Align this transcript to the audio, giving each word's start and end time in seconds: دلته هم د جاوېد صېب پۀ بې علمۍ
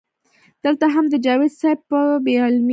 دلته 0.63 0.85
هم 0.95 1.05
د 1.11 1.15
جاوېد 1.25 1.53
صېب 1.59 1.79
پۀ 1.89 1.99
بې 2.23 2.33
علمۍ 2.45 2.69